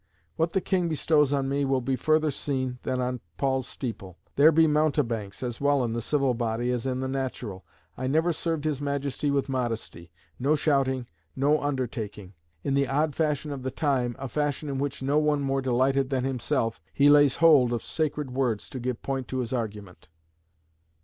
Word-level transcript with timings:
"What 0.35 0.53
the 0.53 0.61
King 0.61 0.89
bestows 0.89 1.31
on 1.31 1.47
me 1.47 1.63
will 1.63 1.79
be 1.79 1.95
further 1.95 2.31
seen 2.31 2.79
than 2.81 2.99
on 2.99 3.19
Paul's 3.37 3.67
steeple." 3.67 4.17
"There 4.35 4.51
be 4.51 4.65
mountebanks, 4.65 5.43
as 5.43 5.61
well 5.61 5.83
in 5.83 5.93
the 5.93 6.01
civil 6.01 6.33
body 6.33 6.71
as 6.71 6.87
in 6.87 7.01
the 7.01 7.07
natural; 7.07 7.63
I 7.95 8.05
ever 8.05 8.33
served 8.33 8.63
his 8.65 8.81
Majesty 8.81 9.29
with 9.29 9.47
modesty; 9.47 10.09
no 10.39 10.55
shouting, 10.55 11.05
no 11.35 11.61
undertaking." 11.61 12.33
In 12.63 12.73
the 12.73 12.87
odd 12.87 13.13
fashion 13.13 13.51
of 13.51 13.61
the 13.61 13.69
time 13.69 14.15
a 14.17 14.27
fashion 14.27 14.69
in 14.69 14.79
which 14.79 15.03
no 15.03 15.19
one 15.19 15.41
more 15.41 15.61
delighted 15.61 16.09
than 16.09 16.23
himself 16.23 16.81
he 16.91 17.07
lays 17.07 17.35
hold 17.35 17.71
of 17.71 17.83
sacred 17.83 18.31
words 18.31 18.71
to 18.71 18.79
give 18.79 19.03
point 19.03 19.27
to 19.27 19.37
his 19.37 19.53
argument. 19.53 20.07